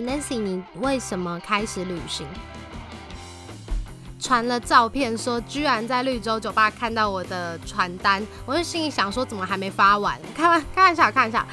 [0.00, 2.26] Nancy，你为什么开始旅行？
[4.18, 10.18] 传了照片说，居然在绿洲酒吧看到我的传单，我就心里想说，怎么还没发完？
[10.34, 11.46] 开玩开玩笑，开玩笑。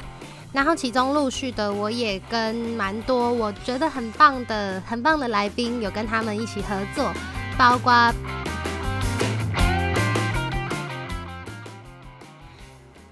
[0.52, 7.12] 然后其中陆续的，我也跟蛮多我觉得很棒的、很棒的来宾有跟他们一起合作，
[7.58, 7.92] 包括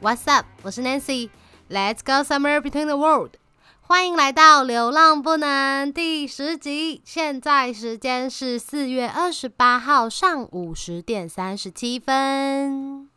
[0.00, 0.46] What's up？
[0.62, 3.41] 我是 Nancy，Let's go somewhere between the world。
[3.92, 13.10] 欢迎来到《流浪不能》第十集，现在时间是四月二十八号上午十点三十七分。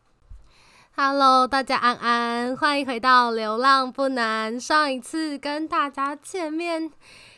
[0.98, 4.56] Hello，大家安安，欢迎回到《流浪不难》。
[4.60, 6.92] 上一次跟大家见面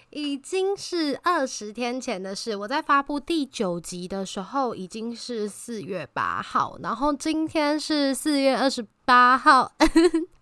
[0.10, 2.56] 已经是二十天前的事。
[2.56, 9.74] 我在发布第九集的时候已经是四月八号，然后今天是四月二十八号。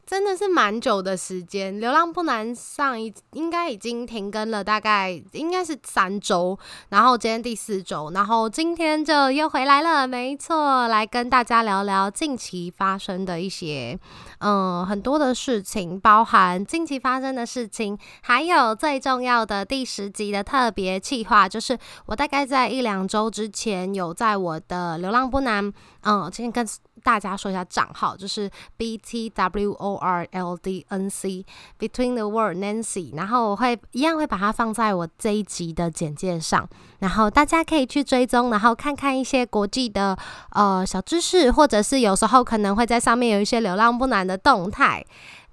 [0.06, 6.58] 真的是蛮久的时间，《流浪不难》上一应该已经停更了，大概应该是三周，
[6.90, 14.00] 然后今天第四周，然后今天就又回来了，没错，来跟大家聊聊近期发生的一些，
[14.42, 21.76] 嗯，很多的事情，包含近期发生的事情，还有最重要的第十集的特别企划，就是
[22.06, 25.66] 我大概在一两周之前有在我的《流浪不难》，
[26.04, 26.68] 嗯，今天跟。
[27.06, 31.46] 大家说一下账号，就是 B T W O R L D N C
[31.78, 40.18] Between the World Nancy，然后我会一样会把它放在我这一集的简介上，然后大家可以去追踪，然后看看一些国际的
[40.50, 45.06] 呃小知识，或者是有时候可能会在上面有一些流浪不难的动态。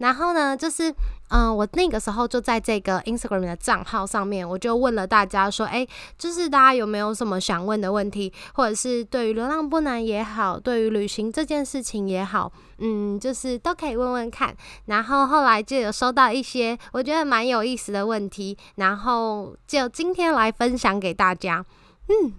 [0.03, 0.93] 然后呢，就是，
[1.31, 5.87] 嗯，我那个时候就在这个 Instagram 的账号上面，我就问了大家说，哎，
[6.19, 14.53] 就是大家有没有什么想问的问题，或者是对于流浪不难也好，对于旅行这件事情也好，嗯，就是都可以问问看。
[14.87, 21.65] 然后后来就有收到一些我觉得蛮有意思的问题，然后就今天来分享给大家。
[22.09, 22.35] 嗯，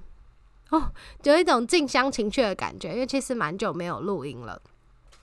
[0.72, 0.92] 哦，
[1.24, 4.62] 有一种近乡情怯的感觉，因为其实蛮久没有录音了。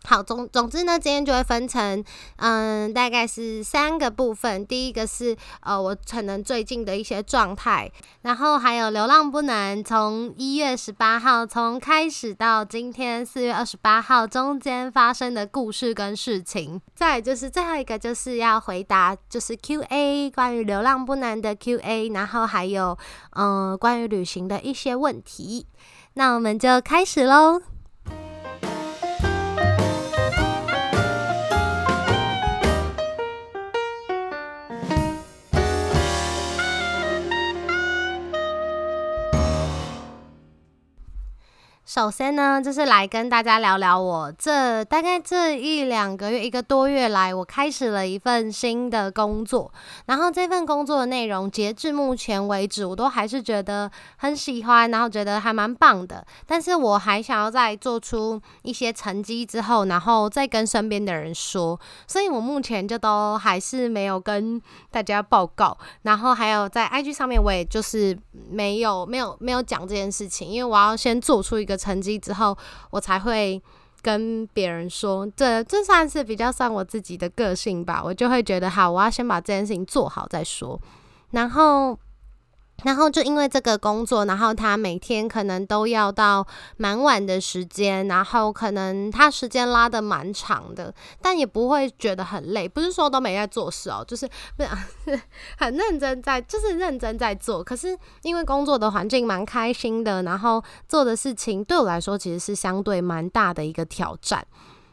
[0.03, 2.03] 好，总总之呢，今天就会分成，
[2.37, 4.67] 嗯，大概是三个部分。
[4.67, 7.91] 第一个是，呃，我可能最近的一些状态，
[8.23, 16.81] 然后还有流浪不难，从一月十八号从开始到今天四月二十八号中间发生的故事跟事情。
[16.95, 22.97] 再就是最后一个就是要回答，就是 Q A 关于流浪不难的 Q A，然后还有，
[23.37, 25.67] 嗯，关于旅行的一些问题。
[26.15, 27.61] 那我们就开始喽。
[41.93, 49.73] 首先呢，就是来跟大家聊聊我这大概这一两个月、一个多月来，我开始了一份新的工作。
[50.07, 56.25] 然后这份工作的内容，截至目前为止，我都还是觉得很喜欢，然后觉得还蛮棒的。
[56.47, 61.77] 但是我还想要再做出一些成绩之后，然后再跟身边的人说。
[62.07, 64.63] 所以我目前就都还是没有跟
[64.93, 65.77] 大家报告。
[66.03, 68.17] 然后还有在 IG 上面，我也就是
[68.49, 71.80] 没有、没有、没有讲这件事情，因为我要先做出一个。
[71.81, 72.57] 成绩之后，
[72.91, 73.61] 我才会
[74.03, 78.03] 跟别人说，这这算是比较算我自己的个性吧。
[78.05, 80.79] 我就会觉得，好，我要先把这件事情做好再说，
[81.31, 81.99] 然后。
[82.85, 86.47] 然后就因为这个工作，然后他每天可能都要到
[86.77, 92.69] 蛮晚的时间，然后可能他时间拉的蛮长的，但也不会觉得很累。
[92.69, 94.69] 不是说都没在做事哦，就是不是
[95.59, 97.63] 很认真在，就是认真在做。
[97.63, 104.47] 可是因为工作的环境蛮开心的，然后做的事情对我来说其实是相对蛮大的一个挑战。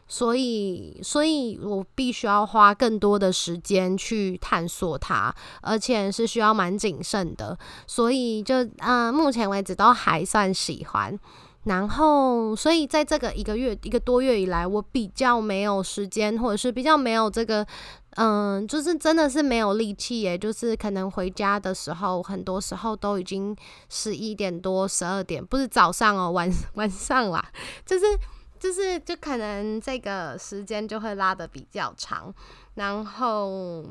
[0.08, 7.56] 所以，所以我必须要花更多的时间去探索它，而且是需要蛮谨慎的。
[7.86, 11.18] 所以，就嗯，目前为止都还算喜欢。
[11.64, 17.66] 然后，所以在这个一个月、一个多月以来，我比较没有时间，或者是比较没有这个，
[18.16, 20.38] 嗯，就是真的是没有力气耶。
[20.38, 23.54] 就是可能回家的时候，很多时候都已经
[23.90, 27.44] 十一点多、十二点，不是早上哦，晚晚上啦，
[27.84, 28.04] 就是。
[28.58, 32.32] 就是，就可能这个时间就会拉的比较长，
[32.74, 33.84] 然后，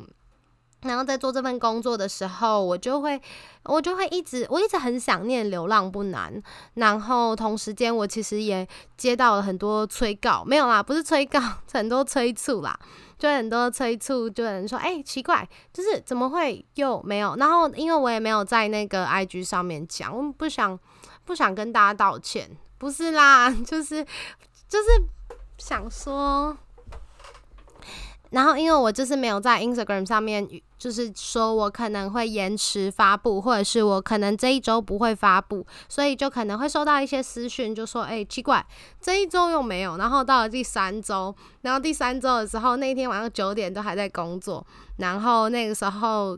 [0.81, 3.19] 然后在做这份工作的时候，我就会，
[3.63, 6.41] 我就会一直，我一直很想念流浪不难。
[6.75, 11.39] 然后同时间，我其实也接到了很多催告，没有啦，不是催告，
[11.71, 12.77] 很多催促啦，
[13.17, 17.35] 就很多催促，就有人说，哎，奇怪，就是怎么会又没有？
[17.37, 20.77] 然后因为我也没有在那个 IG 上面讲，我不想
[21.25, 24.05] 不想跟大家道歉，不是啦， 就是。
[24.67, 24.85] 就是
[25.57, 26.57] 想说，
[28.31, 30.47] 然后因为我就是没有在 Instagram 上面，
[30.77, 38.65] 就是说我可能会延迟发布，或者是我可能这一周不会发布，所以就可能会收到一些私讯，就说哎奇怪，
[38.99, 39.97] 这一周又没有。
[39.97, 44.65] 然后到了第三周，然后第三周的时候，那天晚上九点都还在工作，
[44.97, 46.37] 然后那个时候。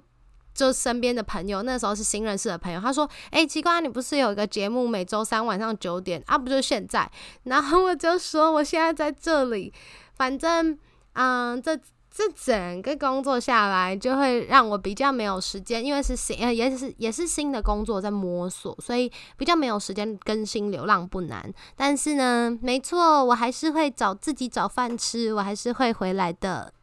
[0.60, 6.38] 就身边的朋友，那时候是新认识的朋友，他说：“哎，奇怪，你不是有一个节目每周三晚上九点啊？
[6.38, 7.10] 不就现在？”
[7.44, 9.74] 然后我就说：“我现在在这里，
[10.16, 10.78] 反正，
[11.14, 11.78] 嗯，这
[12.12, 21.42] 这整个工作下来，就会让我比较没有时间，因为是新，也是也是新的工作在摸索，所以比较没有时间更新《流浪不难》。
[21.78, 26.74] 但是呢，没错，我还是会找自己找饭吃，我还是会回来的。”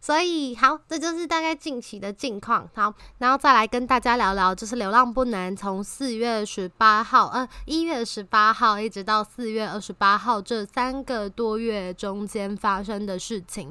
[0.00, 2.66] 所以好，这就是大概近期的近况。
[2.74, 13.70] 好，然后再来跟大家聊聊，就是《流浪不难》从四月十八号，呃，一月十八号一直到四月二十八号这三个多月中间发生的事情。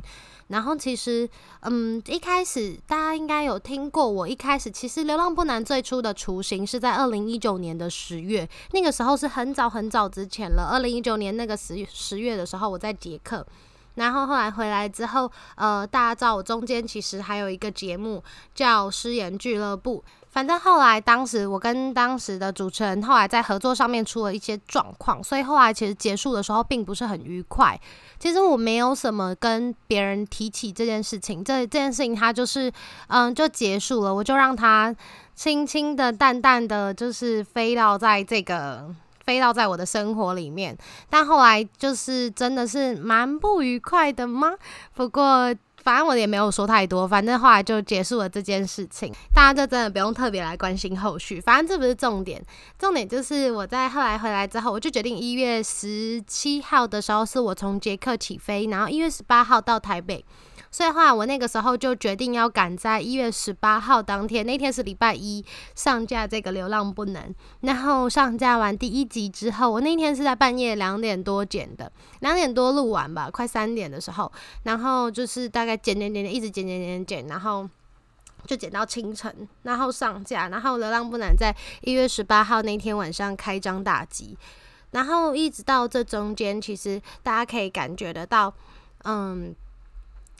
[0.49, 1.29] 然后其实，
[1.61, 10.69] 嗯，一开始大家应该有听过，我一开始其实《流浪不难》最初的雏形是在二零一九年的十月，那个时候是很早很早之前了。
[10.71, 13.45] 二零一九年那个十十月的时候，我在捷克。
[13.99, 18.23] 然后后来回来之后，呃，大家知道我中间其实还有一个节目
[18.55, 20.03] 叫《失言俱乐部》。
[20.31, 27.79] 反正后来当时我跟当时的主持人后来在合作上面出了一些状况，所以后来其实结束的时候并不是很愉快。
[28.19, 32.71] 其实我没有什么跟别人提起这件事情，这这件事情它就是
[33.07, 34.95] 嗯就结束了，我就让它
[35.33, 38.95] 轻轻的、淡淡的，就是飞到在这个。
[39.29, 40.75] 飞到在我的生活里面，
[41.07, 44.53] 但后来就是真的是蛮不愉快的吗？
[44.95, 52.43] 不过反正我也没有说太多，反正后来就结束了这件事情，大家就真的不用特别来关心后续，反正这不是重点，
[52.79, 60.25] 重点就是我在后来回来之后，我就决定一月十七号的时候是我从捷克起飞，然后一月十八号到台北。
[60.71, 65.43] 所以话，我那个时候就决定要赶在一月十八号当天，那天是礼拜一
[65.73, 67.23] 上架这个《流浪不能》。
[67.61, 74.31] 然后上架完第一集之后，我那天是在半夜两点多剪的，两点多录完吧，快三点的时候，
[74.63, 77.67] 然后就是大概剪剪剪剪，一直剪剪剪剪，然后
[78.45, 80.49] 就剪到清晨，然后上架。
[80.49, 81.51] 然后《流浪不能》在
[81.81, 84.37] 一月十八号那天晚上开张大吉，
[84.91, 88.53] 然后一直到这中间，其实大家可以感觉得到，
[89.05, 89.55] 嗯。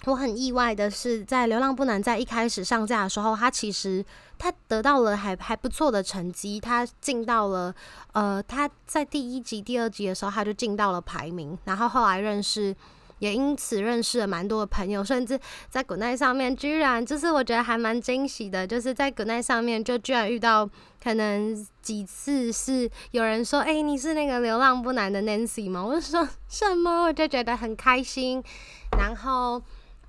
[0.06, 4.04] 我很意外的是，在《流浪不难》在一开始上架的时候，他其实
[4.38, 7.75] 他得到了还还不错的成绩，他进到了
[8.13, 12.74] 呃他在第一集、第二集的时候他就进到了排名，然后后来认识，
[13.19, 15.38] 也因此认识了蛮多的朋友，甚至
[15.69, 20.68] 在古奈上面居然就是我觉得还蛮惊喜的，就是在古奈上面就居然遇到
[21.04, 25.84] 可能几次是有人说，哎，你是那个《流浪不难》的 Nancy 吗？
[25.86, 28.42] 我就说什么，我就觉得很开心，
[28.98, 29.62] 然后。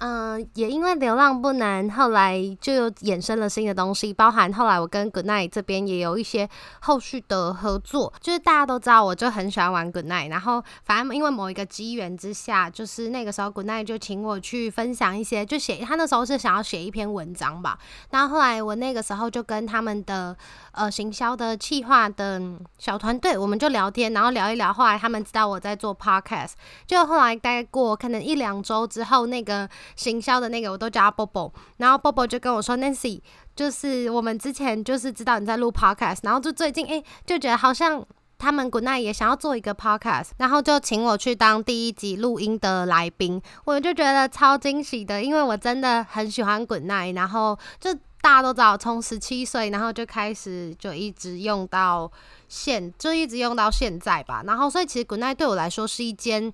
[0.03, 6.49] 嗯，也因为流浪不难，后来就衍生了新的东西，包含后来我跟 Good Night 这边也有一些
[6.81, 8.11] 后续的合作。
[8.19, 17.79] 就是大家都知道，我就很喜欢玩 Good Night，然后反正因为某一个机缘之下，就是那个时候 Good Night 就请我去分享一些，就写他那时候是想要写一篇文章吧。
[18.09, 20.35] 然后后来我那个时候就跟他们的
[20.73, 22.41] 呃行销的企划的
[22.79, 24.73] 小团队，我们就聊天，然后聊一聊。
[24.73, 26.53] 后来他们知道我在做 Podcast，
[26.87, 29.69] 就后来待过可能一两周之后，那个。
[29.97, 33.21] 行销的那个我都叫他 Bobo，然后 Bobo 就跟我说，Nancy，
[33.55, 38.05] 就是我们之前就是知道你在录 podcast，然后就最近诶就觉得好像
[38.39, 47.93] 他们 Good Night 也想要做一个 podcast，然后就请我去当第一集录音的来宾，我就觉得超惊喜的，因为我真的很喜欢 Good Night，然后就
[48.23, 52.11] 大家都知道，从十七岁然后就开始就一直用到
[52.49, 56.53] 现，就一直用到现在吧，然后所以其实 Good Night 对我来说是一间。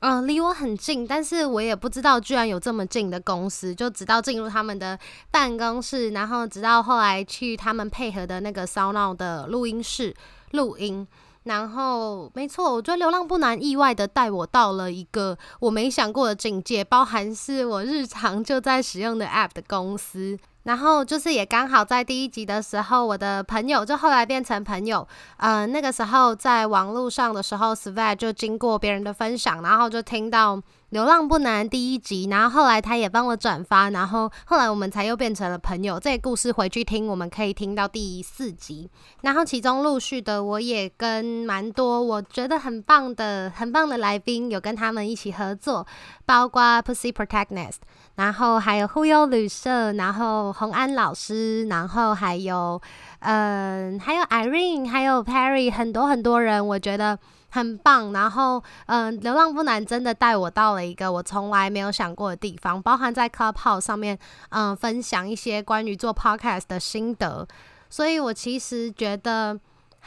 [0.00, 4.96] 嗯，离我很近，但是我也不知道居然有这么近的公司，就直到进入他们的
[5.30, 10.14] 办公室，然后直到后来去他们配合的那个骚闹的录音室
[10.52, 11.04] 录音，
[11.42, 20.38] 然后没错，我觉得流浪不难，意外的带我到了一个我没想过的境界，包含是我日常就在使用的 App 的公司。
[20.64, 25.06] 然后就是也刚好在第一集的时候，我的朋友就后来变成朋友。
[25.38, 30.56] 呃，那个时候在网络上的时候 s v a t 就经过别人的分享，然后就听到
[30.90, 35.98] 《流浪不难》第一集，然后后来他也帮我转发，然后后来我们才又变成了朋友。
[35.98, 38.90] 这个故事回去听，我们可以听到第四集。
[39.22, 45.86] 然后其中陆续的，我也跟蛮多我觉得很棒的、很棒的来宾有跟他们一起合作，
[46.26, 47.76] 包括 Pussy Protect Nest。
[48.18, 52.82] 然后还有忽悠旅社，然后洪安老师，然后还有
[53.20, 57.18] 嗯，还有 Irene，还有 Perry，很多很多人，我觉得。
[57.50, 64.18] 很棒，然后嗯，流浪不难真的带我到了一个我从来没有想过的地方，包含在 Clubhouse 上面，
[64.50, 67.48] 嗯，分享一些关于做 Podcast 的心得。
[67.88, 69.58] 所以我其实觉得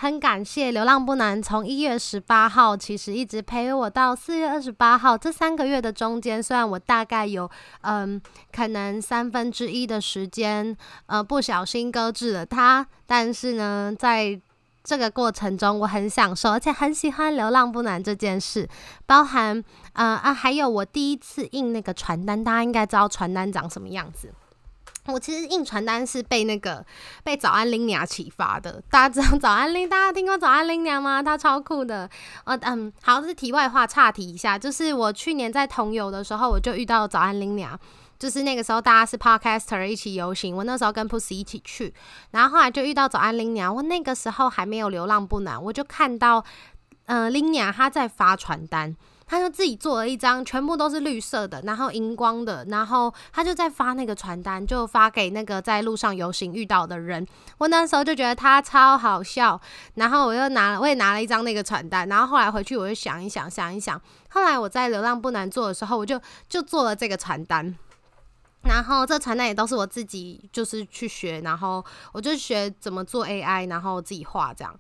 [0.02, 7.48] 很感谢流浪不难，从一月十八号其实一直陪我到四月二十八号这三个月的中间，虽然我大概有
[7.82, 8.20] 嗯
[8.52, 14.42] 可能三分之一的时间呃不小心搁置了它，但是呢在
[14.84, 18.68] 这个过程中，我很享受，而且很喜欢流浪不难这件事。
[19.06, 24.34] 包含，呃啊，还有我第一次印那个传单，大家应该知道传单长什么样子。
[25.08, 26.86] 我其实印传单是被那个
[27.24, 28.82] 被早安林娘启发的。
[28.90, 31.24] 大家知道早安林，大家听过早安林娘吗？
[31.24, 32.10] 她超酷的。
[32.44, 37.80] 呃嗯，好，这是题外话，岔题一下，就是我去年在同游的时候，我就遇到早安林娘。
[38.20, 41.92] 就是那个时候，大家是 podcaster 一起游行，我那时候跟 Pussy 一起去，
[42.30, 43.76] 然后后来就遇到早安林娘。
[43.76, 46.46] 我那个时候还没有流浪不难，我就看到，
[47.06, 48.96] 嗯，林娘她在发传单，
[49.32, 57.26] 他就自己做了一张，全部都是绿色的，然后荧光的，然后他就在发那个传单，就发给那个在路上游行遇到的人。
[57.58, 59.58] 我那时候就觉得他超好笑，
[59.96, 63.98] 然后我又拿了，我也拿了一张那个传单，然后后来回去我就想一想，想一想，
[64.32, 66.20] 后来我在流浪不难做的时候，我就
[66.50, 67.74] 就做了这个传单。
[68.64, 74.78] 然后这传单也都是我自己就是去学，然后我就学怎么做 AI，然后自己画这样。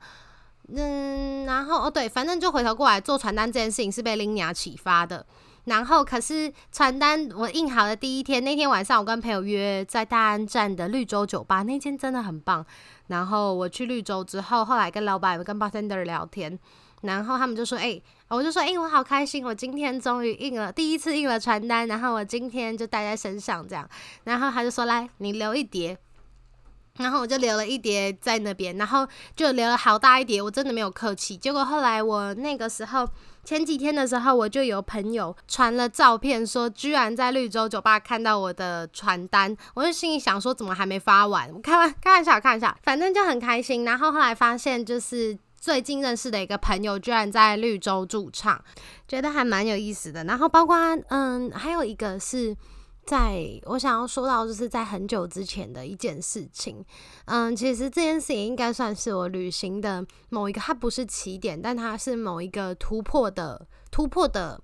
[0.67, 5.25] 嗯，然后哦对，反正就回头过来做传单这件事情是被 Lina 启发的。
[5.65, 12.65] 然后可是传单我印好的第一天，那天晚上我跟朋友约在大安站的绿洲酒吧，那间真的很棒。
[13.07, 16.57] 然后我去绿洲之后，后来跟老板跟 bartender 聊天。
[17.01, 23.89] 然后他们就说：“哎，我就说，哎，我好开心，我今天终于印了第一次印了传单，然后我今天就带在身上这样。
[24.25, 25.97] 然后他就说：来，你留一叠。
[27.01, 31.35] 然后我就留了一叠在那边，然后就留了好大一叠，我真的没有客气。
[31.35, 33.07] 结果后来我那个时候
[33.43, 41.51] 前几天的时候，我就有朋友传了照片，说居然在绿洲酒吧看到我的传单，我就心里想说，怎么还没发完？
[41.53, 43.83] 我开玩开玩笑，开玩笑，反正就很开心。
[43.83, 45.37] 然后后来发现就是。
[45.61, 48.59] 最近认识的一个朋友居然在绿洲驻唱，
[49.07, 50.23] 觉得还蛮有意思的。
[50.23, 50.75] 然后包括
[51.09, 52.57] 嗯，还有一个是
[53.05, 56.85] 在我想要说到，就是在很久之前的一件事情。
[57.25, 64.61] 嗯，其实这件事情应该算是我旅行的某一个，它不是起点，但它是某一个突破的突破的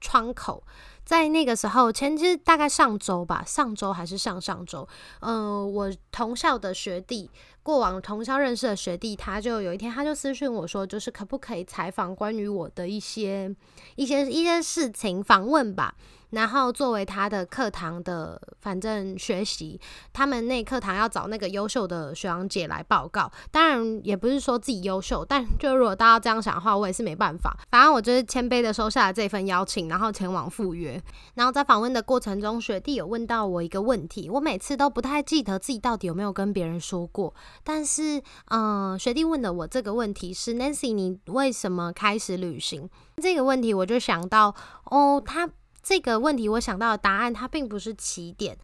[0.00, 0.64] 窗口。
[1.04, 4.88] 在那个时候，前其实大概上周吧，上周还是上上周，
[5.20, 7.30] 嗯，我同校的学弟，
[7.62, 13.54] 过往同校认识的学弟，他就有一天他就私讯我说，就是可不可以采访关于我的一些
[13.96, 15.94] 一些一些事情访问吧。
[16.30, 19.80] 然后作为他的课堂的，反正学习，
[20.12, 23.30] 他们那课堂要找那个优秀的学长姐来报告。
[23.50, 27.56] 当然也不是说自己优秀，但就如果大家这样想的话，我也是没办法。
[27.70, 31.00] 反正我就是谦卑的收下了这份邀请，然后前往赴约。
[31.34, 37.34] 然后在访问的过程中，学弟有问到我一个问题，我每次都不太记得自己到底有没有跟别人说过。
[37.62, 42.88] 但是，嗯，学弟问的我这个问题是：Nancy，你为什么开始旅行？
[43.16, 44.54] 这个问题我就想到，
[44.84, 45.48] 哦，他。
[45.84, 48.56] 这个问题我想到的答案，它并不是起点，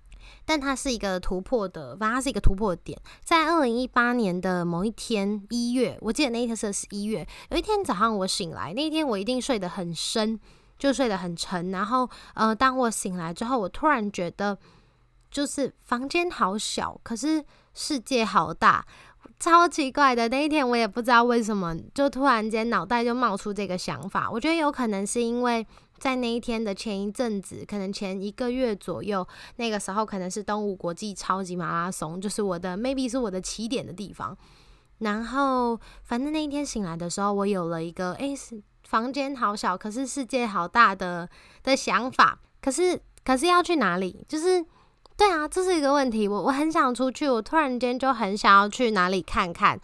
[0.47, 2.99] 但它是一个突破的，反正它是一个突破点。
[3.23, 10.41] 在二零一八年的某一天一月，我记得那一天是一月，有一天早上我醒来，那一天我一定睡得很深，
[10.79, 11.71] 就睡得很沉。
[11.71, 14.57] 然后，呃，当我醒来之后，我突然觉得，
[15.31, 18.87] 就是房间好小，可是世界好大，
[19.39, 20.27] 超奇怪的。
[20.31, 24.31] 那一天我也不知道为什么，就突然间脑袋就冒出这个想法。
[24.31, 25.67] 我觉得有可能是因为。
[26.00, 29.25] 在那一天的前一阵子，可能前一个月左右，
[29.57, 34.37] 那个时候可能是东吴国际超级马拉松，就是我的 maybe 是我的起点的地方。
[34.99, 38.35] 然后，反正那一天醒来的时候，我有了一个诶，
[38.85, 41.28] 房间好小，可是世界好大的
[41.62, 42.38] 的想法。
[42.61, 44.25] 可是，可是要去哪里？
[44.26, 44.64] 就是
[45.16, 46.26] 对啊，这是一个问题。
[46.26, 49.78] 我我很想出去，我突然间就很想要去哪里看看。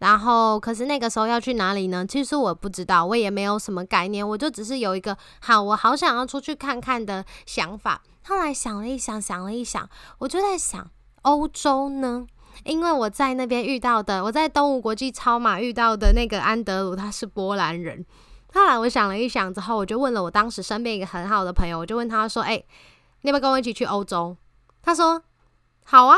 [0.00, 2.04] 然后，可是那个时候要去哪里呢？
[2.06, 8.02] 其实我不知道，我也没有什么概念，我就只是有一个好，我好想要出去看看的想法。
[8.24, 9.88] 后来想了一想，想了一想，
[10.18, 10.90] 我就在想
[11.22, 12.26] 欧洲呢，
[12.64, 18.04] 因为我在那边遇到的，我在东吴国际超马遇到的那个安德鲁，他是波兰人。
[18.54, 22.56] 后来我想了一想之后，我就问了我当时身边一个很好的朋友，我就问他说：“哎，
[23.20, 24.34] 你要不要跟我一起去欧洲？”
[24.82, 25.22] 他说
[25.84, 26.16] ：“好啊。”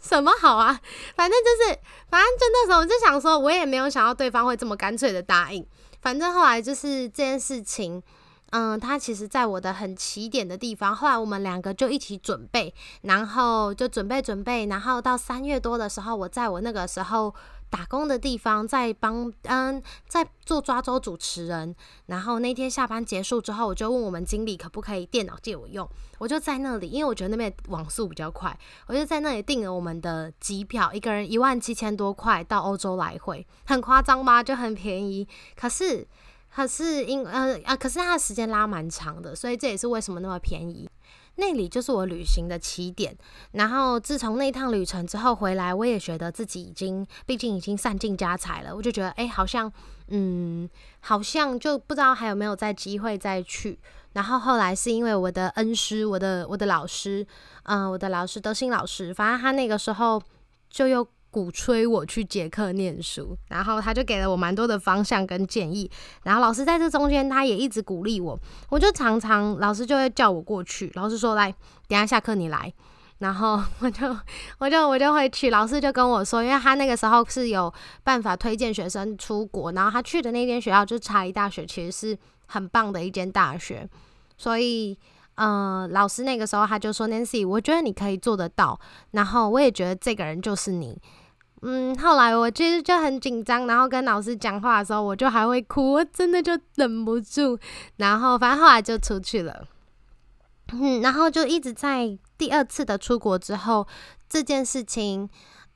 [0.00, 0.78] 什么好啊？
[1.16, 1.78] 反正就是，
[2.10, 5.66] 反正就那时候我就想说，我也没有想到对方会这么干脆的答应。
[6.02, 8.02] 反正后来就是这件事情，
[8.50, 12.72] 嗯，他其实在我的很起点的地方，后来我们两个就一起准备，
[13.02, 17.34] 然后就准备准备，然后到三月多的时候，我在我那个时候。
[17.70, 21.74] 打工的地方在帮嗯在做抓周主持人，
[22.06, 34.40] 然后那天下班结束之后，我就问我们经理可不可以电脑借我用，我就在那里，因为我觉得那边网速比较快，我就在那里订了我们的机票，一个人一万七千多块到欧洲来回，很夸张吗？
[34.40, 36.06] 就很便宜，可是
[36.54, 40.88] 可是因呃啊，可是它的时间拉蛮长的，所以这也是为什么那么便宜。
[41.36, 43.16] 那里就是我旅行的起点，
[43.50, 49.72] 然后自从那趟旅程之后回来，我也觉得自己已经，毕竟已经散尽家财了，我就觉得，哎，好像，
[50.08, 50.70] 嗯，
[51.00, 53.76] 好像就不知道还有没有再机会再去。
[54.12, 57.26] 然后后来是因为我的恩师，我的我的老师，
[57.64, 60.22] 嗯，我的老师德兴老师，反正他那个时候
[60.70, 61.04] 就又。
[61.34, 65.90] 鼓吹我去捷克念书，然后他就给了我蛮多的方向跟建议，
[66.22, 68.38] 然后老师在这中间他也一直鼓励我，
[68.68, 71.52] 我就常常老师就会叫我过去，老师说来，
[71.88, 72.72] 等下下课你来，
[73.18, 74.16] 然后我就
[74.58, 77.74] 我就我就会去，老师就跟我说，因为他那个时候是有
[78.04, 83.88] 办法推荐学生出国，然后他去的那间学校就查理大学，其实是很棒的一间大学，
[84.38, 84.96] 所以。
[85.36, 88.78] 嗯，老师那个时候他就说：“Nancy，我觉得你可以做得到。”
[89.10, 90.96] 然后我也觉得这个人就是你。
[91.66, 97.58] 嗯，后来我其实就很紧张，然后跟老师讲话的时候，我就还会哭，我真的就忍不住。
[97.96, 99.66] 然后反正后来就出去了。
[100.72, 103.86] 嗯，然后就一直在第二次的出国之后，
[104.28, 105.28] 这件事情。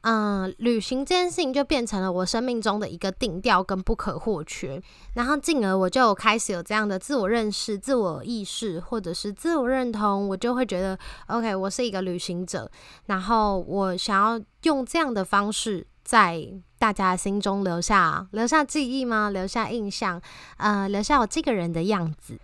[0.02, 4.81] 嗯，旅行这件事情就变成了我生命中的一个定调跟不可或缺，
[5.14, 12.71] 然后进而我就开始有这样的自我认识、自我意识或者是自我认同，我就会觉得，OK，我是一个旅行者，
[13.07, 19.31] 然后我想要用这样的方式在大家心中留下留下记忆吗？
[19.31, 20.23] 留下印象？
[20.59, 22.38] 呃，留下我这个人的样子。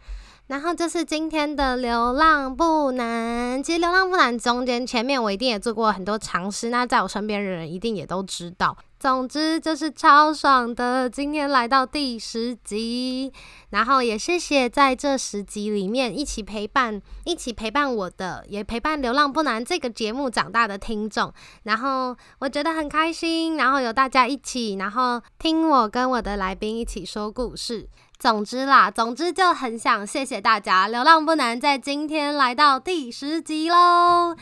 [0.46, 3.62] 然后这是今天的流浪不难。
[3.62, 8.76] 其实流浪不难中间前面我一定也做过很多尝试，那在我身边的人一定也都知道。
[9.00, 13.30] 总之就是超爽的，今天来到第十集，
[13.70, 21.32] 然后也谢谢在这十集里面一起陪伴、一起陪伴我的，也陪伴流浪不难这个节目长大的听众。
[21.64, 27.88] 然后我觉得很开心，然后有大家一起，然后听我跟我的来宾一起说故事。
[28.24, 34.34] 总之啦，总之就很想谢谢大家，流浪不难在今天来到第十集喽。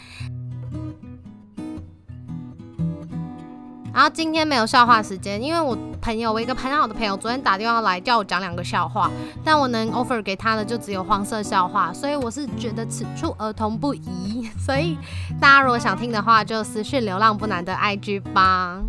[3.92, 9.10] 然后今天没有笑话时间，因为我朋友，我一个很好的朋友，昨天打电话来叫我讲两个笑话，
[9.44, 14.96] 但我能 offer 给他的就只有黄色笑话，所以我是觉得此处儿童不宜，所以
[15.40, 18.80] 大家如果想听的话，就私讯流浪不难的 IG 吧。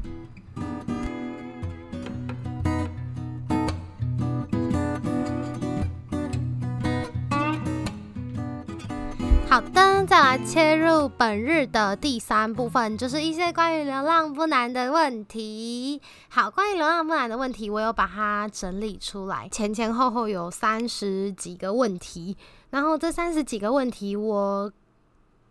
[9.53, 16.01] 好的，再来切入本日的第三部分，就是一些关于流浪不难的问题。
[16.29, 22.35] 好，关于流浪不难的问题，我有把它整理出来，前前后后有三十几个问题。
[22.71, 24.73] 然后这三十几个问题，我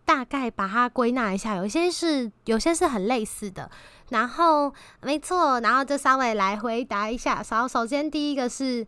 [0.05, 3.71] 大概把它归纳一下，有些是有些是很类似的。
[4.09, 7.41] 然后没错，然后就稍微来回答一下。
[7.41, 8.85] 首首先第一个是。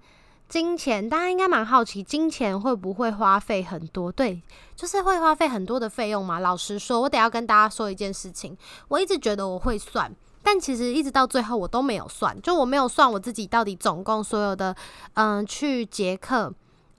[0.55, 4.13] 金钱，大家应该蛮好奇，金钱会不会花费很多？
[4.13, 4.41] 对，
[4.77, 6.39] 就是会花费很多的费用嘛。
[6.39, 10.15] 老实说，我得要跟大家说一件事情，我一直觉得我会算，
[10.45, 14.77] 但其实一直到最后我都没有算，就我没有算我自己到底总共所有的，
[15.15, 16.55] 嗯，去捷克，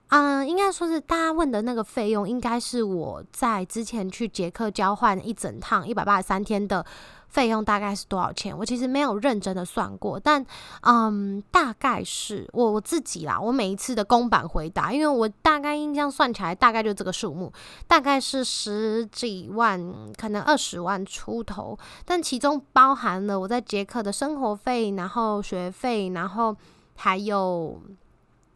[0.08, 6.84] 嗯，应该说是大家问的那个费用，应该是我在之前去捷克交换一整趟一百八十三天的。
[7.28, 8.56] 费用大概是多少钱？
[8.56, 10.44] 我其实没有认真的算过，但
[10.82, 13.38] 嗯，大概是我我自己啦。
[13.38, 17.52] 我每一次的公版回答，因为我大概印象算起来，大概就这个数目，
[17.86, 19.78] 大概是十几万，
[20.16, 21.78] 可能二十万出头。
[22.04, 26.56] 但其中包含了我在捷克的生活费，然后学费，然后
[26.94, 27.80] 还有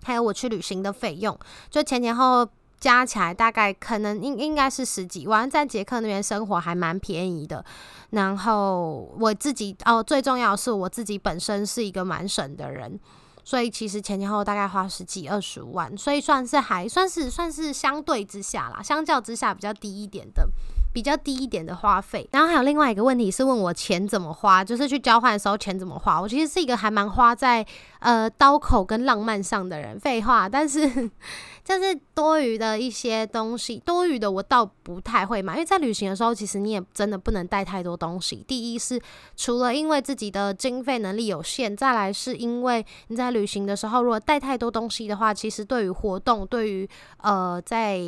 [0.03, 2.51] 还有我去旅行的费用，就前前后后。
[2.81, 7.62] 加起来大概可能应应该是十几万，在捷克那边生活还蛮便宜的。
[8.11, 12.99] 然后我自己哦，最重要是我自己本身是一个蛮省的人，
[13.45, 20.49] 所以其实前前后后大概花十几二十万，所以算是还算是算是相对之下啦，相较之下比较低一点的。
[20.92, 22.29] 比较低一点的花费。
[22.33, 26.20] 然后还有另外一个问题是问我钱怎么花，就是去交换的时候钱怎么花。
[26.20, 27.66] 我其实是一个还蛮花在
[28.00, 31.11] 呃刀口跟浪漫上的人，废话，但是。
[31.62, 38.44] 就是多余的一些东西，多余的我倒不太会买，因为在旅行的时候，其实你也真的不能带太多东西。
[38.48, 39.00] 第一是
[39.37, 48.00] 除了因为自己的经费能力有限，再来是因为你在旅行的时候，如果带太多东西的话，其实对于活动，对于呃在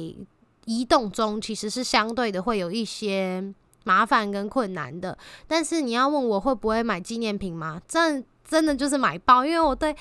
[0.64, 3.53] 移动中，其实是相对的会有一些
[3.85, 5.16] 麻烦跟困难的。
[5.46, 7.81] 但是你要问我会不会买纪念品吗？
[7.87, 9.94] 真真的就是买包，因为我对。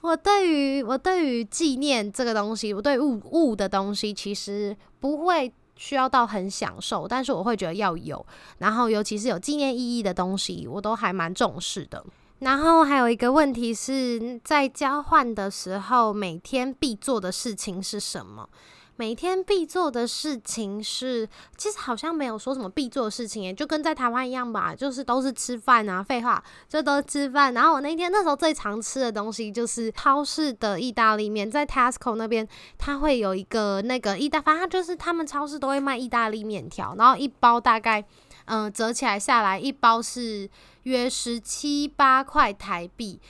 [0.00, 8.24] 我对于我对于纪念这个东西，我对物物的东西其实不会需要到很享受，但是我会觉得要有，
[8.58, 12.04] 然后尤其是有纪念意义的东西，我都还蛮重视的。
[12.38, 18.48] 然后还有一个问题是在交换的时候，每天必做的事情是什么？
[18.98, 21.24] 每天必做的事情是，
[21.56, 27.54] 其实好像没有说什么必做的事情，诶，就跟在台湾一样吧，就是都是吃饭啊，废话，就都吃饭。
[27.54, 38.04] 然后我那天那时候最常吃的东西就是超市的意大利面，在 Tesco 那边，它会有一个那个意大，反正就是他们超市都会卖意大利面条，然后一包大概，
[38.46, 40.50] 嗯，折起来下来一包是
[40.82, 43.20] 约十七八块台币。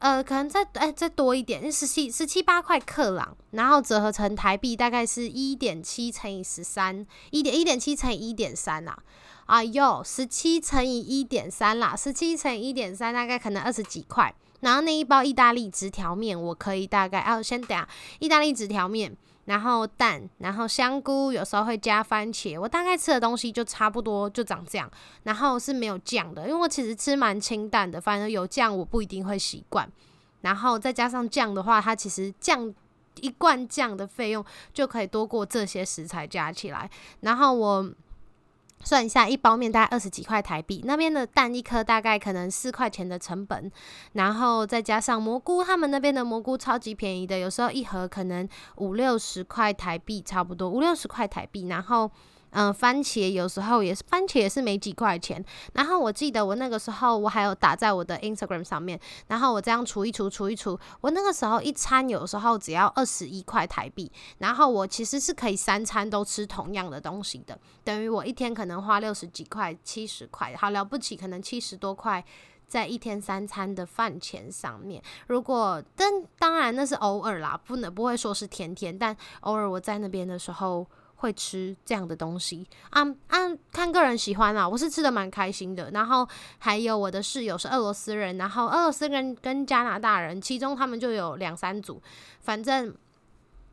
[0.00, 8.98] 呃，可能再哎再多一点，十七十七八块克朗，然后折合成台币大概是一点七乘以十三，一点一点七乘以一点三啦。
[9.44, 14.34] 哎呦，十七乘以一点三啦，十七乘以一点三大概可能二十几块。
[14.60, 17.88] 然后那一包意大利直条面，我可以大概哦，先等下，
[18.20, 19.14] 意大利纸条面。
[19.50, 22.56] 然后蛋，然后香菇，有时候会加番茄。
[22.56, 24.88] 我大概吃的东西就差不多就长这样。
[25.24, 29.90] 然后是没有酱的，因为我其实吃蛮清淡的，反正有酱我不一定会习惯。
[30.42, 32.72] 然后再加上酱的话，它其实酱
[33.20, 36.88] 一罐酱的费用就可以多过这些食材加起来。
[37.20, 37.90] 然后我。
[38.82, 43.70] 算一下，一包面大概二十几块台币，那边的蛋一颗大概可能四块钱的成本，
[44.12, 52.10] 然后再加上蘑菇，他们那边的蘑菇超级便宜的，有时候一盒可能五六十块台币，差不多五六十块台币，然后。
[52.50, 55.44] 嗯，番茄有时候也是，番茄也是没几块钱。
[55.74, 64.10] 然后我记得我那个时候我还有打在我的 Instagram 上面，然后我这样除一除，除一除，我那个时候一餐有时候只要二十一块台币。
[64.38, 72.24] 然后我其实是可以三餐都吃同样的东西的，等于我一天可能花六十几块、七十块，好了不起，可能七十多块
[72.66, 75.02] 在一天三餐的饭钱上面。
[75.28, 80.86] 如果但当然那是偶尔啦，不能不会说是天天，但偶尔我在那边的时候。
[81.20, 83.38] 会吃这样的东西啊啊，
[83.70, 85.90] 看个人喜欢啦，我是吃的蛮开心的。
[85.92, 86.26] 然后
[86.58, 92.02] 还有我的室友是俄罗斯人，然后俄罗斯人跟加拿大人，其中他们就有两三组，
[92.40, 92.94] 反正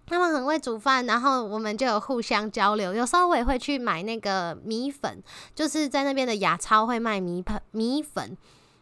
[0.05, 2.93] 他们很会煮饭，然后我们就有互相交流。
[2.93, 5.23] 有时候我也会去买那个米粉，
[5.55, 8.37] 就是在那边的亚超会卖米粉米粉。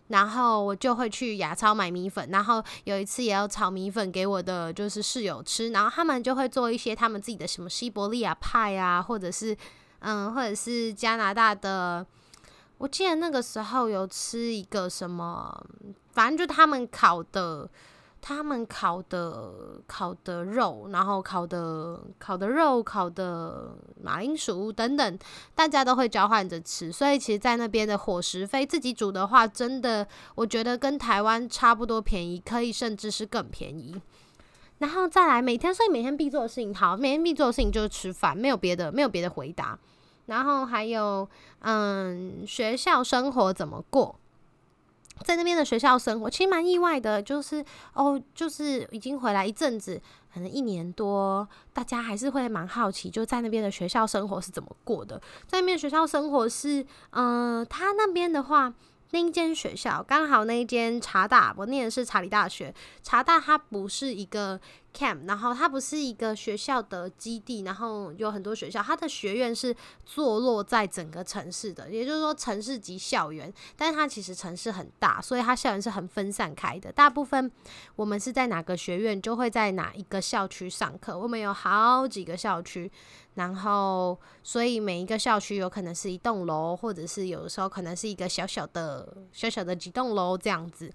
[0.07, 9.55] 然后我就会去雅超买米粉，然后有一次也要炒米粉给我的就是室友吃，然后他们就会做一些他们自己的什么西伯利亚派啊，或者是
[9.99, 12.05] 嗯，或者是加拿大的，
[12.77, 15.65] 我记得那个时候有吃一个什么，
[16.13, 17.69] 反正就他们烤的。
[18.27, 25.19] 他们烤的烤的肉，然后烤的烤的肉，烤的马铃薯等等，
[25.53, 26.91] 大家都会交换着吃。
[26.91, 34.01] 所以其实，在那边的伙食费自己煮的话，真的我觉得跟台湾差不多便宜，可以甚至是更便宜。
[34.79, 39.77] 然后再来每天，所以每天必做的事情，好，每天必做的事情就是吃饭，没有别的，没有别的回答。
[40.25, 44.19] 然后还有，嗯，学校生活怎么过？
[45.23, 50.01] 在那边的学校生活其实蛮意外的，就是哦，就是已经回来一阵子，
[50.33, 55.21] 可能一年多，大家还是会蛮好奇，就在那边的学校生活是怎么过的。
[55.47, 58.73] 在那边学校生活是，嗯，他那边的话。
[59.11, 62.73] 那一间学校刚好那一间茶大，我念的是查理大学。
[63.01, 64.59] 茶大它不是一个
[64.93, 69.73] camp，然后它不是一个学校的基地，然后有很多学校，它的学院是
[70.05, 73.53] 坐落在整个城市的，也就是说城市级校园。
[73.77, 76.91] 但是它其实城市很大，所以它校园是很分散开的。
[76.91, 77.49] 大部分
[77.95, 81.17] 我们是在哪个学院，就会在哪一个校区上课。
[81.17, 82.91] 我们有好几个校区。
[83.35, 90.91] 然后，所以每一个校区有可能是一栋楼，或者是有的时候可能是一个小小的、小小的几栋楼这样子。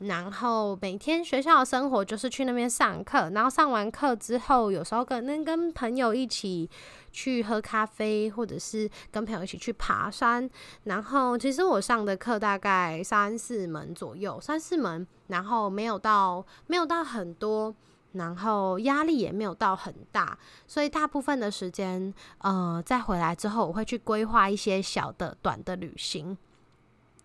[0.00, 6.68] 然后每天学校的生活就是去那边上课，然后上完课之后，有时候可能跟朋友一起
[7.12, 10.50] 去喝咖啡，或者是跟朋友一起去爬山。
[10.84, 17.74] 然后其实我上的课大概三四门左右，三四门，然后没有到没有到很多。
[18.16, 26.36] 然后压力也没有到很大，所以大部分的时间，呃，再回来之后，我会去规划一些小的、短的旅行。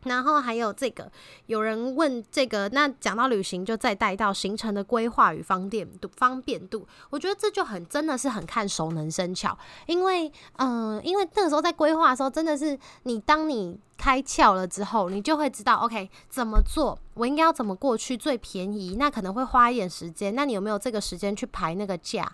[0.03, 1.11] 然后还有这个，
[1.45, 6.09] 有人问这个，那讲到旅行，就再带到行程的规划与方便度。
[6.15, 22.31] 方便度，我觉得这就很真的是很看熟能生巧，因为，嗯，因为那个时候在规划的时候，真的是你当你开窍了之后，你就会知道，OK，怎么做，我应该要怎么过去最便宜，那可能会花一点时间，那你有没有这个时间去排那个价？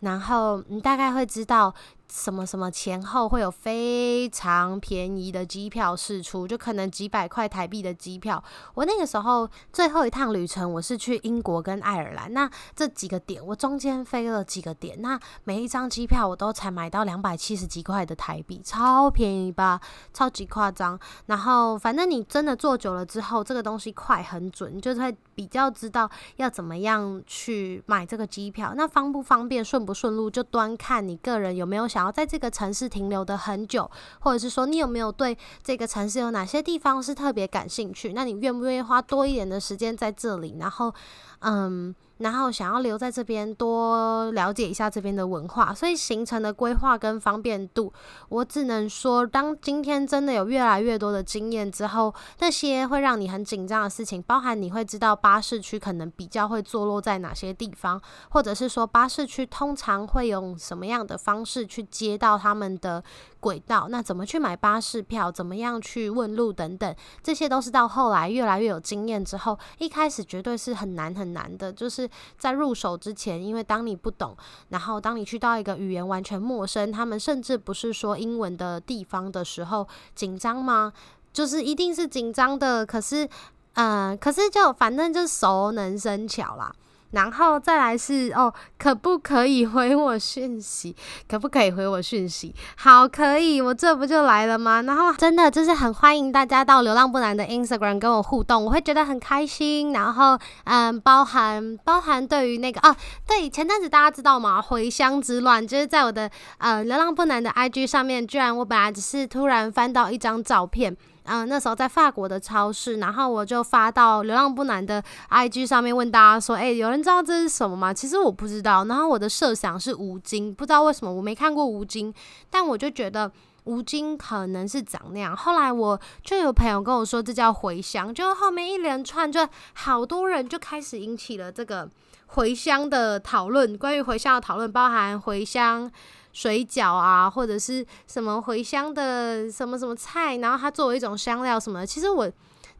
[0.00, 1.74] 然后你大概会知道。
[2.10, 8.42] 什么什么前后会有非常便宜的机票试出，就可能几百块台币的机票。
[8.74, 19.80] 我那个时候最后一趟旅程，我是去英国跟爱尔兰，那这几个点我中间飞了几个点，那每一张机票我都才买到两百七十几块的台币，超便宜吧，
[20.14, 20.98] 超级夸张。
[21.26, 28.74] 然后反正你真的坐久了之后，这个东西快很准，你就在比较知道要怎么样去买这个机票。
[28.76, 32.04] 那方不方便、顺不顺路，就端看你个人有没有想。
[32.04, 38.12] 要在这个城市停留的很久，或者是说你有没有对这个城市有哪些地方是特别感兴趣？
[38.14, 40.56] 那你愿不愿意花多一点的时间在这里？
[40.58, 40.92] 然后，
[41.40, 41.94] 嗯。
[42.18, 47.92] 然后想要留在这边多了解一下这边的文化，所以行程的规划跟方便度，
[48.28, 58.00] 我只能说，当今天真的有越来越多的经验之后，那些会让你很紧张的事情，包含你会知道巴士区可能比较会坐落在哪些地方，
[58.30, 63.02] 或者是说巴士区通常会用什么样的方式去接到他们的
[63.38, 72.07] 轨道，那怎么去买巴士票，怎么样去问路等等，这些都是到后来越来越有经验之后，一开始绝对是很难很难的，就是。
[72.38, 74.36] 在入手之前，因为当你不懂，
[74.68, 80.92] 然后当你去到一个语言完全陌生，他们甚至不是说英文的地方的时候，紧张吗？
[81.32, 82.84] 就是一定是紧张的。
[82.84, 83.28] 可是，
[83.74, 86.72] 嗯，可是就反正就熟能生巧啦。
[87.12, 90.94] 然后再来是哦，可不可以回我讯息？
[91.28, 92.54] 可不可以回我讯息？
[92.76, 94.82] 好，可以，我这不就来了吗？
[94.82, 99.92] 然后真的就是很欢迎大家到流浪不难的 Instagram 跟我互动，我会觉得很开心。
[99.92, 102.94] 然后嗯，包含包含对于那个哦，
[103.26, 104.60] 对，前阵子大家知道吗？
[104.60, 110.96] 回乡之乱，就是在我的呃流浪不难的 IG 上面，居然我本来只是突然翻到一张照片。
[111.28, 118.84] 嗯，那时候在法国的超市，然后我就发到流浪不难的 IG 上面问大家说：“哎，有人知道这是什么吗？”其实我不知道。
[118.86, 122.12] 然后我的设想是吴京，不知道为什么我没看过吴京，
[122.50, 123.30] 但我就觉得
[123.64, 125.36] 吴京可能是长那样。
[125.36, 128.14] 后来我就有朋友跟我说，这叫回乡。
[128.14, 131.88] 就后面一连串，就好多人就开始引起了这个
[132.28, 135.90] 回乡的讨论，关于回乡的讨论，包含回乡。
[136.38, 141.86] 水饺啊，或者是什么茴香的什么什么菜，然后它作为一种香料什么的。
[141.86, 142.30] 其实我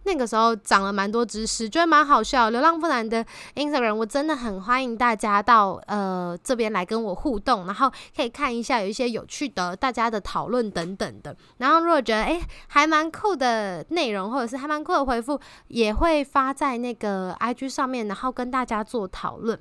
[0.04, 2.50] 那个时候长了蛮多知识，觉得蛮好笑。
[2.50, 11.36] 流浪不难的 Instagram，我真的很欢迎大家到呃这边来跟我互动，然后可以看一下有一些有趣的大家的讨论等等的。
[11.56, 19.60] 然后如果觉得诶还蛮酷的内容，或者是还蛮酷的回复，也会发在那个 IG 上面，然后跟大家做讨论。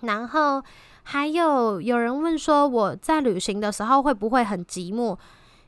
[0.00, 0.62] 然后。
[1.02, 5.18] 还有有人问说，我在旅行的时候会不会很寂寞？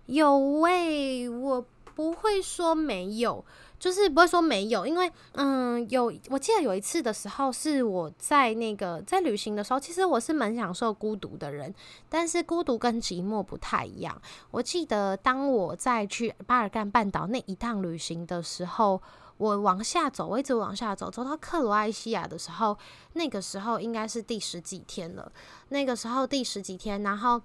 [0.06, 1.64] 有喂，我
[1.96, 3.44] 不会说没有，
[3.76, 11.74] 就是不会说没有，因为嗯，有我记得有一次的时候，是我在那个在旅行的时候，其实我是蛮享受孤独的人，
[12.08, 14.20] 但是孤独跟寂寞不太一样。
[14.52, 19.02] 我记得当我在去巴尔干半岛那一趟旅行的时候。
[19.38, 22.76] 我往下走，我一直往下走，走到克罗埃西亚的时候，
[23.14, 25.32] 那个时候应该是第十几天了。
[25.70, 27.40] 那个时候第十几天，然后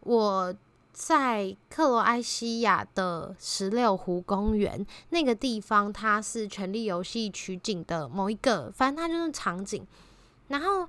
[0.00, 0.54] 我
[0.92, 9.86] 在克罗埃西亚的十六湖公园那个地方，它是《权力游戏》取景的某一个，反正它就是场景。
[10.48, 10.88] 然后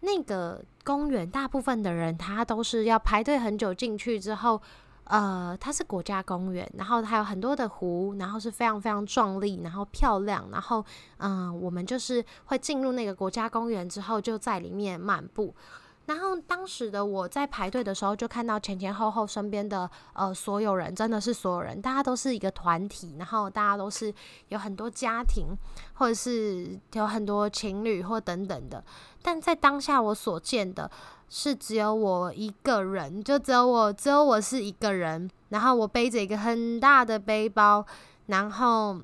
[0.00, 4.60] 那个公园，大部分的人他都是要排队很久进去之后。
[5.04, 10.84] 呃，它是国家公园，然后它有很多的湖，然后是非常非常壮丽，然后漂亮，然后
[11.18, 15.54] 嗯，我们就是会进入那个国家公园之后，就在里面漫步。
[16.06, 24.12] 然后当时的我在排队的时候，就看到前前后后身边的呃所有人，真的是所有人，大家都是一个团体，然后大家都是
[24.48, 25.46] 有很多家庭，
[25.94, 28.84] 或者是有很多情侣或等等的。
[29.22, 30.90] 但在当下我所见的。
[31.36, 35.28] 是只有我一个人，就只有我，只有我是一个人。
[35.48, 37.84] 然后我背着一个很大的背包，
[38.26, 39.00] 然后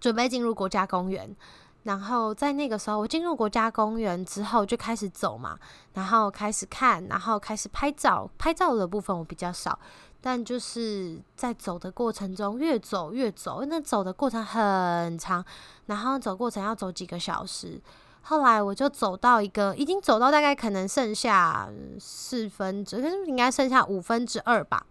[0.00, 1.36] 准备进入国家公园。
[1.84, 5.58] 然后在那个时候，我进入国家公园之后就开始走嘛，
[5.94, 8.30] 然后开始看，然后开始拍照。
[8.36, 9.78] 拍照的部分我比较少，
[10.20, 15.44] 但就是在走的过程中，越走越走，那走的过程很长，
[15.86, 17.80] 然后走过程要走几个小时。
[18.22, 21.66] 后来我就走到一个，已经走到大概可能剩下
[21.98, 24.84] 四分之，应该剩下五分之二吧。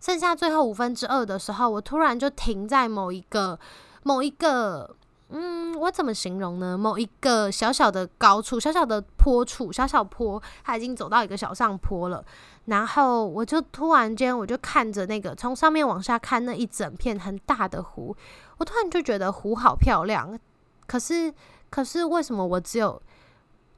[0.00, 3.58] 剩下最后五分之二的时候，我突然就停在某一个
[4.04, 4.94] 某一个，
[5.30, 6.76] 嗯，我怎么形容呢？
[6.76, 12.24] 某一个小小的高处，小小的坡处，小小坡，它已经走到一个小上坡了。
[12.64, 18.16] 然后我就突然间，我就看着那个从上面往下看那一整片很大的湖，
[18.56, 20.38] 我突然就觉得湖好漂亮。
[20.86, 21.32] 可是，
[21.68, 23.00] 可是为什么我只有？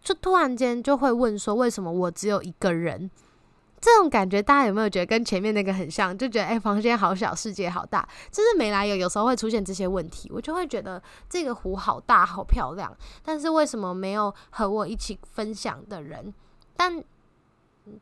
[0.03, 3.11] 就突然间就会问说，为什么我只有一个人？
[3.81, 6.17] 这种感觉大家有没有觉得跟前面那个很像？
[6.17, 8.07] 就觉得哎，房间好小，世界好大。
[8.31, 12.95] 就是没来由，有时候会出现这些问题，我就会觉得这个湖好大，好漂亮。
[13.25, 16.35] 但是为什么没有和我一起分享的人？
[16.77, 17.03] 但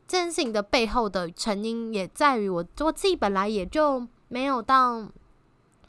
[0.05, 5.01] 这件事情的背后的成因也在于我，我自己本来也就没有到，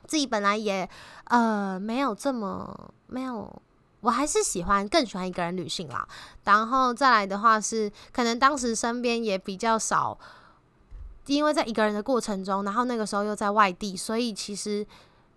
[0.06, 0.88] 自己本来也
[1.24, 3.60] 呃没有这么没有。
[4.00, 6.08] 我还是喜欢更喜欢一个人旅行啦，
[6.44, 10.18] 然后再来的话是，可能当时身边也比较少，
[11.26, 14.86] 因为在一个人的过程中，然后那个时候又在外地，所以其实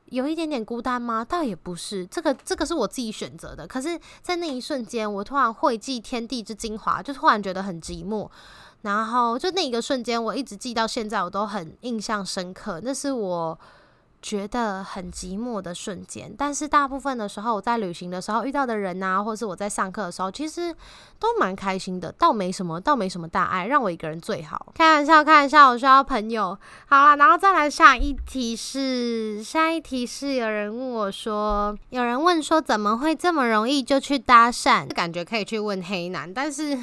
[0.06, 1.26] 有一点点孤单吗？
[1.26, 3.68] 倒也不是，这个这个是我自己选择的。
[3.68, 8.30] 可是，在那一瞬间，我突然汇集天地之精华，就突然觉得很寂寞，
[8.84, 12.80] 然后就那一个瞬间，我一直记到现在，我都很印象深刻。
[12.82, 13.60] 那是我。
[14.24, 20.74] 觉得很寂寞的瞬间，但是大部分的时候，我在旅行的时候遇到的人呐，或是我在上课的时候，其实
[21.20, 24.72] 都蛮开心的，倒没什么，倒没什么大碍，让我一个人最好。
[24.76, 26.58] 开玩笑，开玩笑，我需要朋友。
[26.88, 34.88] 好了，然后再来下一题是，下一题是有人问我说，有人问说怎么会这么容易就去搭讪？
[34.88, 36.80] 感觉可以去问黑男，但是。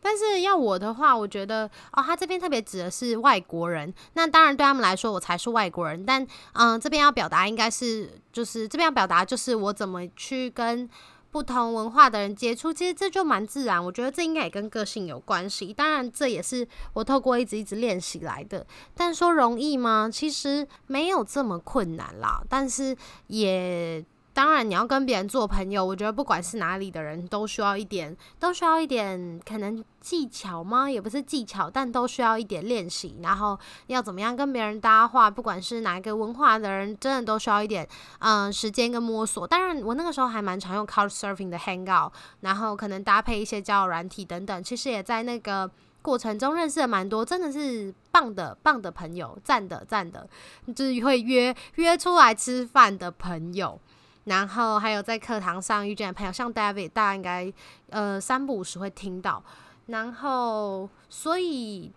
[0.00, 3.92] 但是要我的话，我觉得哦，他这边特别指的是外国人。
[4.14, 6.04] 那当然对他们来说，我才是外国人。
[6.04, 10.88] 但嗯，这边要表达应该是，就是这边要表达就是我怎么去跟
[11.30, 12.72] 不同文化的人接触。
[12.72, 13.84] 其实这就蛮自然。
[13.84, 15.72] 我觉得这应该也跟个性有关系。
[15.72, 18.66] 当然，这也是我透过一直一直练习来的。
[18.94, 20.08] 但说容易吗？
[20.12, 22.42] 其实没有这么困难啦。
[22.48, 24.04] 但是也。
[24.38, 30.88] 当然，你要跟别人做朋友，我觉得不管是哪里的人都需要一点，都需要一点可能技巧吗？
[30.88, 33.18] 也不是技巧，但都需要一点练习。
[33.20, 37.84] 然后要怎么样跟别人搭话，不管是哪一个文化的人，真的都需要一点
[38.20, 39.44] 嗯时间跟摸索。
[39.44, 44.62] 当然，我那个时候还蛮常用 Couch Surfing 的 Hangout，然后可能搭配一些交友软体等等。
[44.62, 45.68] 其实也在那个
[46.00, 50.28] 过程中认识了蛮多，真的是棒的棒的朋友，赞的赞的，
[50.76, 53.80] 就是会约约出来吃饭的朋友。
[54.28, 57.52] 然后还有在课堂上遇见的朋友，像 David，大家应该
[57.90, 59.42] 呃三不五时会听到。
[59.86, 61.90] 然后，所以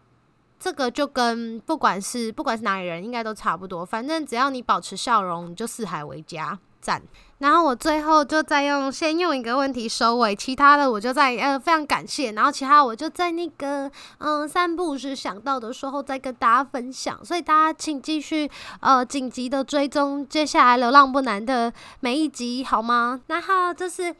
[0.57, 3.85] 这个就跟不管是不管是哪里人，应该都差不多。
[3.85, 6.57] 反正只要你保持笑容，你就四海为家。
[6.81, 7.01] 赞，
[7.37, 23.21] 然后我最后就再用先用一个问题收尾，其他的我就在呃非常感谢，然后其他我就在那个嗯散步时想到的时候再跟大家分享，所以大家请继续呃紧急的追踪接下来流浪不难的每一集好吗？
[23.27, 24.15] 然后就是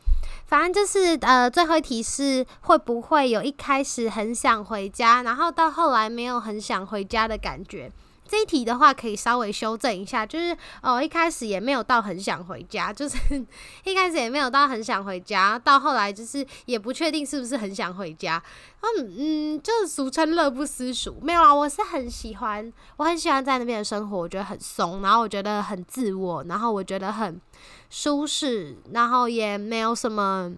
[0.45, 7.91] 反正就是呃最后一题是会不会有一开始很想回家，然后到后来没有很想回家的感觉？
[8.31, 13.17] 这一题的话，可以稍微修正一下，就是哦，一开始也没有到很想回家，就是
[13.83, 18.41] 一开始也没有到很想回家，到后来就是也不确定是不是很想回家，
[18.79, 27.41] 嗯嗯，就是俗称乐不思蜀，没有啊，我是很喜欢，我很喜欢在那边的生活，我觉得很松，然后我觉得很自我，然后我觉得很
[27.89, 30.53] 舒适，然后也没有什么。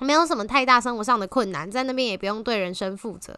[0.00, 3.34] 没有什么太大生活上的困难，在那边也不用对人生负责。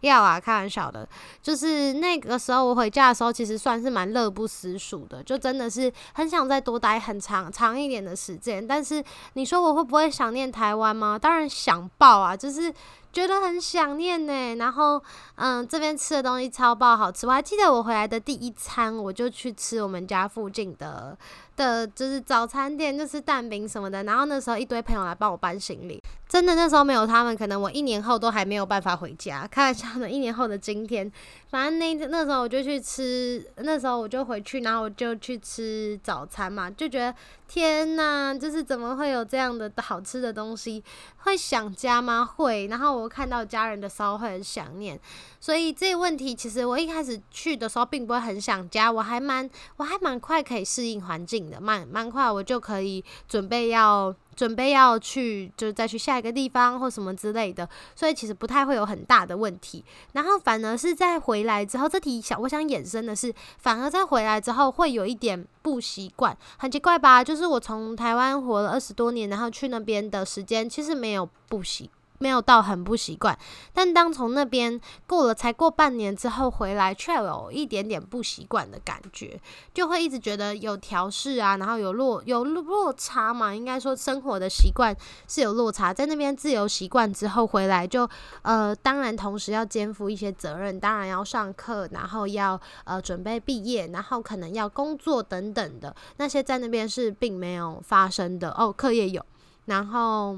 [0.00, 1.08] 要啊，开玩笑的，
[1.42, 8.66] 就是那个时候我回家的时候，其实算是蛮乐不思蜀的，就真的是很想再多待很长长一点的时间。
[8.66, 9.02] 但是
[9.34, 11.18] 你说我会不会想念台湾吗？
[11.18, 12.72] 当然想爆啊，就是
[13.12, 14.54] 觉得很想念呢。
[14.56, 15.02] 然后，
[15.36, 21.16] 嗯，这边吃的东西超爆好吃，我还记得我回来的第一餐，我就去吃我们家附近的。
[21.56, 24.02] 的就是早餐店，就是蛋饼什么的。
[24.04, 29.46] 然后那时候一堆朋友来帮我搬行李，真的那时候没有他们，可能我一年后都还没有办法回家。
[29.50, 31.10] 开玩笑的，一年后的今天，
[31.50, 37.14] 反正那那时候我就去吃，那时候我就回去，然后我就去吃早餐嘛，就觉得
[37.46, 40.82] 天呐，就是怎么会有这样的好吃的东西？
[41.24, 42.24] 会想家吗？
[42.24, 42.68] 会。
[42.68, 44.98] 然后我看到家人的时候会很想念。
[45.40, 54.14] 所以这个问题，其实我一开始去的时候并不会很想家，我还蛮我还蛮快可以适应环境的，蛮蛮快我就可以准备要。
[54.36, 59.84] 准备要去，就是再去下一个地方或什么之类的，所以其实不太会有很大的问题。
[60.12, 67.22] 然后反而是在回来之后，这题想我想衍生的是，反而在回来之后会有一点不习惯，很奇怪吧？
[67.22, 71.90] 就是我从台湾活了二十多年，然后去那边的时间其实没有不习。
[72.20, 73.36] 没有到很不习惯，
[73.72, 79.40] 但当从那边过了才过半年之后回来，却有一点点不习惯的感觉，
[79.72, 84.94] 就会一直觉得有调试啊，然后有落有落差嘛，应该说生活的习惯
[85.26, 88.06] 是有落差，在那边自由习惯之后回来，就
[88.42, 98.50] 呃，当然同时要肩负一些责任，当然要上课，然后要呃准备毕业，然后可能要工作等等的那些，在那边是并没有发生的。
[98.50, 99.24] 哦，课业有，
[99.64, 100.36] 然后。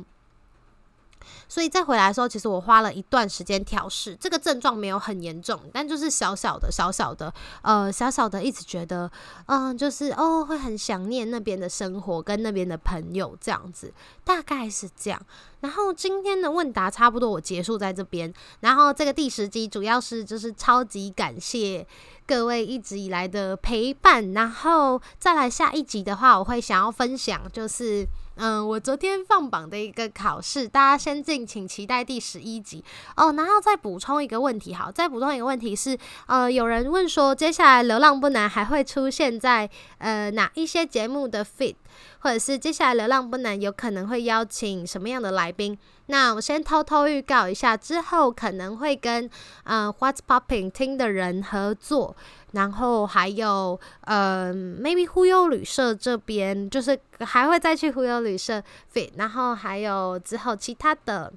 [1.49, 9.11] 所以再回来的时候，其实我花了一段时间调试，这个症状没有很严重，但就是小小的、小小的，呃，小小的，一直觉得，
[9.47, 13.93] 嗯，就是哦，会很想念那边的生活跟那边的朋友这样子，
[14.25, 15.21] 大概是这样。
[15.61, 21.87] 然后今天的问答差不多我结束在这边，然后这个第十集主要是就是超级感谢
[22.27, 28.07] 各位一直以来的陪伴，然后再来下一集的话，我会想要分享就是。
[28.37, 32.83] 嗯，我昨天放榜的一个考试，大家先敬请期待第十一集
[33.17, 33.33] 哦。
[33.35, 39.69] 然后再补充一个问题，好，再补充一个问题是，呃，有人问说，接下来《流浪不难》还会出现在
[39.99, 41.75] 呃哪一些节目的 fit，
[42.21, 45.79] 或者是接下来《流浪不难》有可能会邀请什么样的来宾？
[46.07, 49.29] 那我先偷偷预告一下，之后可能会跟
[49.65, 52.15] 呃 What's Popping 听的人合作。
[52.53, 58.63] 然后还有，呃，maybe 忽悠旅社这边就是还会再去忽悠旅社
[58.93, 61.33] fit，然后还有之后其他的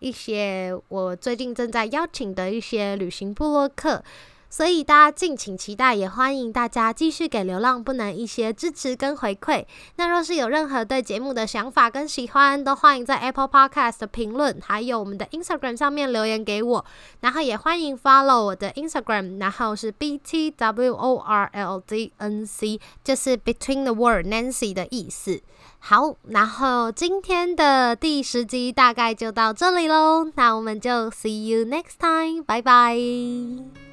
[0.00, 4.04] 一些我最近正在邀请的一些旅行部落客。
[4.50, 9.64] 所以大家敬请期待，也欢迎大家继续给流浪不能一些支持跟回馈。
[9.96, 16.84] 那若是有任何对节目的想法跟喜欢，都欢迎在 Apple Podcast 的评论，还有我们的 Instagram 上面留言给我。
[17.20, 24.26] 然后也欢迎 follow 我的 Instagram，然后是 B T W O R L D N C，就是 Between the World
[24.26, 25.40] Nancy 的意思。
[25.78, 30.30] 好，然后今天的第十集大概就到这里喽。
[30.34, 33.89] 那我们就 See you next time，拜拜。